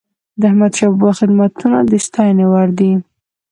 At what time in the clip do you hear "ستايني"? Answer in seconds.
2.05-2.45